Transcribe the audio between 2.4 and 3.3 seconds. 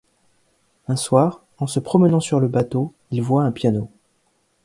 bateau, il